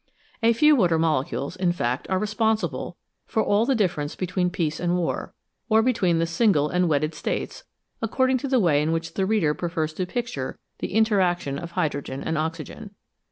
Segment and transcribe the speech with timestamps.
[0.41, 4.97] A few water molecules, in fact, are responsible for all the difference between peace and
[4.97, 5.35] war,
[5.69, 7.65] or between the single and wedded states
[8.01, 11.73] accord ing to the way in which the reader prefers to picture the interaction of
[11.73, 12.95] hydrogen and oxygen.